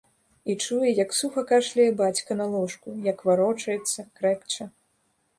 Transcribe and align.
І 0.51 0.53
чуе, 0.67 0.87
як 0.99 1.09
суха 1.17 1.41
кашляе 1.51 1.85
бацька 1.99 2.37
на 2.39 2.47
ложку, 2.53 2.93
як 3.09 3.19
варочаецца, 3.29 4.05
крэкча. 4.21 4.63